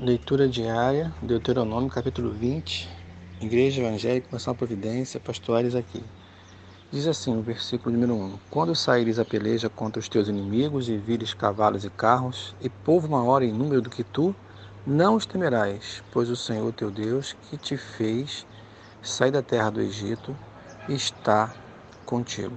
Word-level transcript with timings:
Leitura 0.00 0.48
diária, 0.48 1.12
Deuteronômio, 1.20 1.90
capítulo 1.90 2.30
20, 2.30 2.88
Igreja 3.42 3.82
Evangélica, 3.82 4.26
Nação 4.32 4.54
Providência, 4.54 5.20
Pastores 5.20 5.74
aqui. 5.74 6.02
Diz 6.90 7.06
assim 7.06 7.36
o 7.36 7.42
versículo 7.42 7.94
número 7.94 8.14
1: 8.14 8.38
Quando 8.50 8.74
saíres 8.74 9.18
a 9.18 9.24
peleja 9.24 9.68
contra 9.68 10.00
os 10.00 10.08
teus 10.08 10.28
inimigos 10.28 10.88
e 10.88 10.96
vires 10.96 11.34
cavalos 11.34 11.84
e 11.84 11.90
carros, 11.90 12.56
e 12.58 12.70
povo 12.70 13.06
maior 13.06 13.42
em 13.42 13.52
número 13.52 13.82
do 13.82 13.90
que 13.90 14.02
tu, 14.02 14.34
não 14.86 15.14
os 15.14 15.26
temerás, 15.26 16.02
pois 16.10 16.30
o 16.30 16.36
Senhor 16.36 16.72
teu 16.72 16.90
Deus, 16.90 17.34
que 17.34 17.58
te 17.58 17.76
fez 17.76 18.46
sair 19.02 19.30
da 19.30 19.42
terra 19.42 19.68
do 19.68 19.82
Egito, 19.82 20.34
está 20.88 21.54
contigo. 22.06 22.56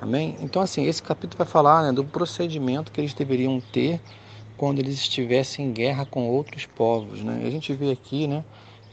Amém? 0.00 0.36
Então, 0.40 0.60
assim, 0.60 0.84
esse 0.84 1.00
capítulo 1.00 1.38
vai 1.38 1.46
falar 1.46 1.84
né, 1.84 1.92
do 1.92 2.04
procedimento 2.04 2.90
que 2.90 3.00
eles 3.00 3.14
deveriam 3.14 3.60
ter 3.60 4.00
quando 4.60 4.78
eles 4.78 4.96
estivessem 4.96 5.68
em 5.68 5.72
guerra 5.72 6.04
com 6.04 6.28
outros 6.28 6.66
povos. 6.66 7.22
Né? 7.22 7.44
A 7.46 7.50
gente 7.50 7.72
vê 7.72 7.92
aqui 7.92 8.26
né, 8.26 8.44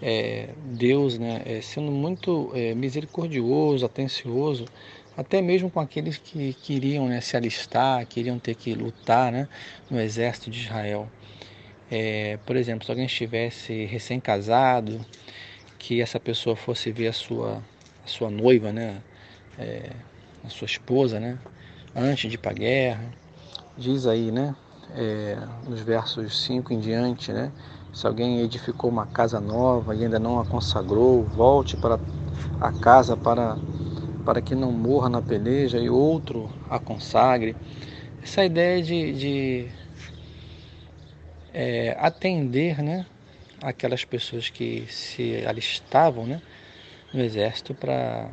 é, 0.01 0.47
Deus 0.63 1.19
né, 1.19 1.41
é, 1.45 1.59
sendo 1.59 1.91
muito 1.91 2.53
é, 2.55 2.73
misericordioso, 2.73 3.85
atencioso, 3.85 4.63
até 5.17 5.41
mesmo 5.41 5.69
com 5.69 5.81
aqueles 5.81 6.17
que 6.17 6.53
queriam 6.53 7.09
né, 7.09 7.19
se 7.19 7.35
alistar, 7.35 8.07
queriam 8.07 8.39
ter 8.39 8.55
que 8.55 8.73
lutar 8.73 9.29
né, 9.29 9.49
no 9.91 9.99
exército 9.99 10.49
de 10.49 10.61
Israel. 10.61 11.11
É, 11.91 12.39
por 12.45 12.55
exemplo, 12.55 12.85
se 12.85 12.91
alguém 12.91 13.05
estivesse 13.05 13.83
recém-casado, 13.87 15.05
que 15.77 15.99
essa 15.99 16.17
pessoa 16.17 16.55
fosse 16.55 16.93
ver 16.93 17.07
a 17.07 17.13
sua, 17.13 17.61
a 18.05 18.07
sua 18.07 18.31
noiva, 18.31 18.71
né, 18.71 19.01
é, 19.59 19.89
a 20.45 20.49
sua 20.49 20.65
esposa, 20.65 21.19
né, 21.19 21.37
antes 21.93 22.29
de 22.29 22.35
ir 22.35 22.39
para 22.39 22.51
a 22.51 22.53
guerra, 22.53 23.13
diz 23.77 24.07
aí, 24.07 24.31
né, 24.31 24.55
é, 24.95 25.37
nos 25.67 25.81
versos 25.81 26.43
5 26.43 26.73
em 26.73 26.79
diante, 26.79 27.31
né? 27.31 27.51
Se 27.93 28.05
alguém 28.05 28.41
edificou 28.41 28.89
uma 28.89 29.05
casa 29.05 29.39
nova 29.39 29.95
e 29.95 30.03
ainda 30.03 30.19
não 30.19 30.39
a 30.39 30.45
consagrou, 30.45 31.23
volte 31.25 31.75
para 31.77 31.99
a 32.59 32.71
casa 32.71 33.17
para, 33.17 33.57
para 34.25 34.41
que 34.41 34.55
não 34.55 34.71
morra 34.71 35.09
na 35.09 35.21
peleja 35.21 35.79
e 35.79 35.89
outro 35.89 36.51
a 36.69 36.79
consagre. 36.79 37.55
Essa 38.21 38.45
ideia 38.45 38.81
de, 38.83 39.13
de 39.13 39.71
é, 41.53 41.95
atender 41.99 42.81
né, 42.83 43.05
aquelas 43.61 44.05
pessoas 44.05 44.49
que 44.49 44.85
se 44.87 45.45
alistavam 45.45 46.25
né, 46.27 46.41
no 47.13 47.21
exército 47.21 47.73
para 47.73 48.29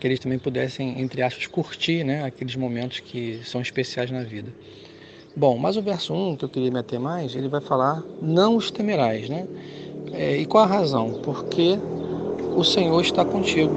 que 0.00 0.06
eles 0.08 0.18
também 0.18 0.38
pudessem, 0.38 1.00
entre 1.00 1.22
aspas, 1.22 1.46
curtir 1.46 2.02
né, 2.02 2.24
aqueles 2.24 2.56
momentos 2.56 2.98
que 2.98 3.40
são 3.44 3.60
especiais 3.60 4.10
na 4.10 4.24
vida. 4.24 4.52
Bom, 5.34 5.56
mas 5.56 5.76
o 5.76 5.82
verso 5.82 6.12
1, 6.12 6.36
que 6.36 6.44
eu 6.44 6.48
queria 6.48 6.70
me 6.70 6.78
ater 6.78 7.00
mais, 7.00 7.34
ele 7.34 7.48
vai 7.48 7.60
falar: 7.60 8.04
Não 8.20 8.56
os 8.56 8.70
temerás, 8.70 9.28
né? 9.28 9.48
É, 10.12 10.36
e 10.36 10.44
qual 10.44 10.64
a 10.64 10.66
razão? 10.66 11.14
Porque 11.22 11.78
o 12.54 12.62
Senhor 12.62 13.00
está 13.00 13.24
contigo. 13.24 13.74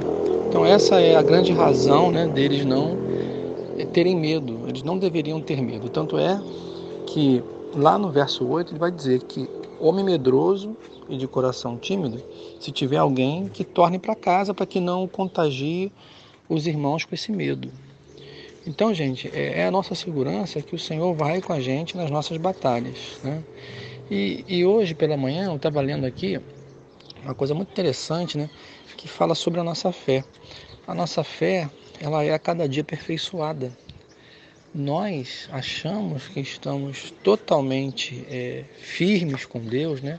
Então, 0.48 0.66
essa 0.66 1.00
é 1.00 1.16
a 1.16 1.22
grande 1.22 1.52
razão 1.52 2.10
né, 2.10 2.26
deles 2.26 2.64
não 2.64 2.96
terem 3.92 4.16
medo, 4.16 4.60
eles 4.66 4.82
não 4.82 4.98
deveriam 4.98 5.40
ter 5.40 5.62
medo. 5.62 5.88
Tanto 5.88 6.18
é 6.18 6.40
que 7.06 7.42
lá 7.74 7.98
no 7.98 8.10
verso 8.10 8.46
8 8.46 8.72
ele 8.72 8.78
vai 8.78 8.90
dizer 8.90 9.22
que 9.22 9.48
homem 9.80 10.04
medroso 10.04 10.76
e 11.08 11.16
de 11.16 11.26
coração 11.26 11.76
tímido, 11.76 12.22
se 12.58 12.72
tiver 12.72 12.96
alguém 12.96 13.48
que 13.48 13.64
torne 13.64 13.98
para 13.98 14.14
casa 14.14 14.52
para 14.52 14.66
que 14.66 14.80
não 14.80 15.06
contagie 15.06 15.92
os 16.48 16.66
irmãos 16.66 17.04
com 17.04 17.14
esse 17.14 17.30
medo. 17.30 17.70
Então, 18.66 18.92
gente, 18.92 19.30
é, 19.32 19.60
é 19.60 19.66
a 19.66 19.70
nossa 19.70 19.94
segurança 19.94 20.60
que 20.60 20.74
o 20.74 20.78
Senhor 20.78 21.14
vai 21.14 21.40
com 21.40 21.52
a 21.52 21.60
gente 21.60 21.96
nas 21.96 22.10
nossas 22.10 22.36
batalhas. 22.36 23.18
Né? 23.22 23.42
E, 24.10 24.44
e 24.48 24.66
hoje, 24.66 24.94
pela 24.94 25.16
manhã, 25.16 25.46
eu 25.46 25.56
estava 25.56 25.80
lendo 25.80 26.04
aqui 26.04 26.40
uma 27.22 27.34
coisa 27.34 27.54
muito 27.54 27.70
interessante, 27.70 28.36
né? 28.36 28.50
Que 28.96 29.08
fala 29.08 29.34
sobre 29.34 29.60
a 29.60 29.64
nossa 29.64 29.92
fé. 29.92 30.24
A 30.86 30.94
nossa 30.94 31.22
fé, 31.22 31.68
ela 32.00 32.24
é 32.24 32.32
a 32.32 32.38
cada 32.38 32.68
dia 32.68 32.82
aperfeiçoada. 32.82 33.76
Nós 34.74 35.48
achamos 35.52 36.28
que 36.28 36.40
estamos 36.40 37.12
totalmente 37.22 38.26
é, 38.28 38.64
firmes 38.78 39.44
com 39.44 39.60
Deus, 39.60 40.00
né? 40.00 40.18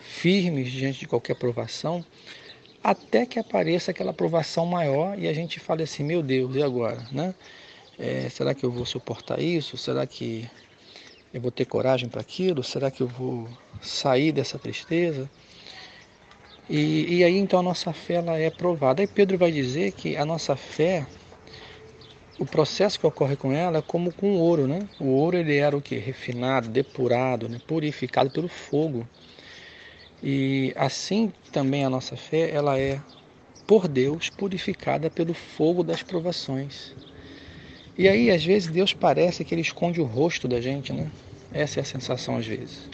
Firmes 0.00 0.70
diante 0.70 1.00
de 1.00 1.06
qualquer 1.06 1.36
provação, 1.36 2.04
até 2.82 3.24
que 3.24 3.38
apareça 3.38 3.92
aquela 3.92 4.12
provação 4.12 4.66
maior 4.66 5.18
e 5.18 5.28
a 5.28 5.32
gente 5.32 5.60
fale 5.60 5.84
assim, 5.84 6.02
meu 6.02 6.22
Deus, 6.22 6.54
e 6.56 6.62
agora, 6.62 7.06
né? 7.12 7.34
É, 8.04 8.28
será 8.28 8.52
que 8.52 8.66
eu 8.66 8.70
vou 8.72 8.84
suportar 8.84 9.40
isso? 9.40 9.76
Será 9.76 10.04
que 10.04 10.44
eu 11.32 11.40
vou 11.40 11.52
ter 11.52 11.64
coragem 11.64 12.08
para 12.08 12.20
aquilo? 12.20 12.60
Será 12.60 12.90
que 12.90 13.00
eu 13.00 13.06
vou 13.06 13.48
sair 13.80 14.32
dessa 14.32 14.58
tristeza? 14.58 15.30
E, 16.68 17.18
e 17.18 17.22
aí 17.22 17.38
então 17.38 17.60
a 17.60 17.62
nossa 17.62 17.92
fé 17.92 18.14
ela 18.14 18.36
é 18.36 18.50
provada. 18.50 19.02
Aí 19.02 19.06
Pedro 19.06 19.38
vai 19.38 19.52
dizer 19.52 19.92
que 19.92 20.16
a 20.16 20.24
nossa 20.24 20.56
fé, 20.56 21.06
o 22.40 22.44
processo 22.44 22.98
que 22.98 23.06
ocorre 23.06 23.36
com 23.36 23.52
ela 23.52 23.78
é 23.78 23.82
como 23.82 24.12
com 24.12 24.32
o 24.32 24.38
ouro, 24.40 24.66
né? 24.66 24.88
O 24.98 25.06
ouro 25.06 25.36
ele 25.36 25.56
era 25.56 25.76
o 25.76 25.80
que? 25.80 25.96
Refinado, 25.96 26.68
depurado, 26.68 27.48
né? 27.48 27.60
purificado 27.68 28.30
pelo 28.30 28.48
fogo. 28.48 29.06
E 30.20 30.72
assim 30.74 31.32
também 31.52 31.84
a 31.84 31.90
nossa 31.90 32.16
fé 32.16 32.50
ela 32.50 32.76
é 32.76 33.00
por 33.64 33.86
Deus 33.86 34.28
purificada 34.28 35.08
pelo 35.08 35.34
fogo 35.34 35.84
das 35.84 36.02
provações. 36.02 36.92
E 37.96 38.08
aí, 38.08 38.30
às 38.30 38.42
vezes, 38.42 38.68
Deus 38.68 38.94
parece 38.94 39.44
que 39.44 39.54
ele 39.54 39.60
esconde 39.60 40.00
o 40.00 40.04
rosto 40.04 40.48
da 40.48 40.60
gente, 40.60 40.92
né? 40.92 41.10
Essa 41.52 41.80
é 41.80 41.82
a 41.82 41.84
sensação 41.84 42.36
às 42.36 42.46
vezes. 42.46 42.88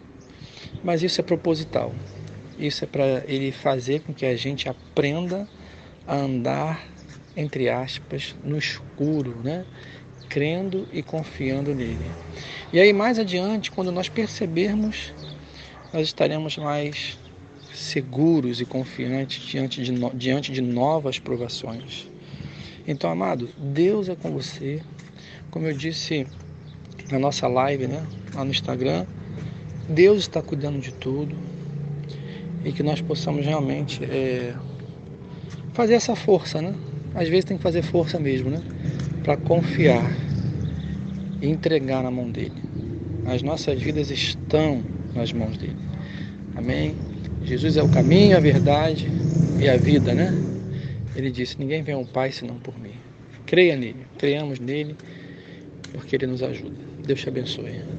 Mas 0.82 1.02
isso 1.02 1.20
é 1.20 1.24
proposital. 1.24 1.94
Isso 2.58 2.82
é 2.82 2.86
para 2.86 3.22
ele 3.28 3.52
fazer 3.52 4.00
com 4.00 4.12
que 4.12 4.26
a 4.26 4.34
gente 4.34 4.68
aprenda 4.68 5.48
a 6.04 6.16
andar, 6.16 6.84
entre 7.36 7.68
aspas, 7.68 8.34
no 8.42 8.58
escuro, 8.58 9.36
né? 9.44 9.64
Crendo 10.28 10.88
e 10.92 11.00
confiando 11.00 11.72
nele. 11.72 12.10
E 12.72 12.80
aí, 12.80 12.92
mais 12.92 13.20
adiante, 13.20 13.70
quando 13.70 13.92
nós 13.92 14.08
percebermos, 14.08 15.12
nós 15.92 16.08
estaremos 16.08 16.56
mais 16.56 17.16
seguros 17.72 18.60
e 18.60 18.64
confiantes 18.64 19.40
diante 19.46 19.80
de, 19.80 19.92
diante 20.14 20.52
de 20.52 20.60
novas 20.60 21.20
provações. 21.20 22.08
Então, 22.90 23.10
amado, 23.10 23.50
Deus 23.58 24.08
é 24.08 24.16
com 24.16 24.30
você. 24.30 24.80
Como 25.50 25.66
eu 25.66 25.76
disse 25.76 26.26
na 27.12 27.18
nossa 27.18 27.46
live, 27.46 27.86
né, 27.86 28.02
lá 28.34 28.42
no 28.42 28.50
Instagram, 28.50 29.04
Deus 29.86 30.20
está 30.20 30.40
cuidando 30.40 30.80
de 30.80 30.94
tudo 30.94 31.36
e 32.64 32.72
que 32.72 32.82
nós 32.82 33.02
possamos 33.02 33.44
realmente 33.44 34.02
é, 34.04 34.54
fazer 35.74 35.94
essa 35.94 36.16
força, 36.16 36.62
né? 36.62 36.74
Às 37.14 37.28
vezes 37.28 37.44
tem 37.44 37.58
que 37.58 37.62
fazer 37.62 37.82
força 37.82 38.18
mesmo, 38.18 38.48
né? 38.48 38.62
Para 39.22 39.36
confiar 39.36 40.10
e 41.42 41.46
entregar 41.46 42.02
na 42.02 42.10
mão 42.10 42.30
dele. 42.30 42.62
As 43.26 43.42
nossas 43.42 43.82
vidas 43.82 44.10
estão 44.10 44.82
nas 45.14 45.30
mãos 45.30 45.58
dele. 45.58 45.76
Amém? 46.56 46.94
Jesus 47.44 47.76
é 47.76 47.82
o 47.82 47.88
caminho, 47.90 48.34
a 48.34 48.40
verdade 48.40 49.10
e 49.60 49.68
a 49.68 49.76
vida, 49.76 50.14
né? 50.14 50.57
Ele 51.18 51.32
disse: 51.32 51.58
Ninguém 51.58 51.82
vem 51.82 51.96
ao 51.96 52.06
Pai 52.06 52.30
senão 52.30 52.60
por 52.60 52.78
mim. 52.78 52.94
Creia 53.44 53.76
nele, 53.76 54.06
creiamos 54.18 54.60
nele, 54.60 54.96
porque 55.92 56.14
ele 56.14 56.28
nos 56.28 56.44
ajuda. 56.44 56.76
Deus 57.04 57.20
te 57.20 57.28
abençoe. 57.28 57.82